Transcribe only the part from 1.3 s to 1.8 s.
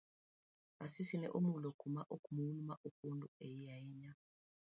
omulo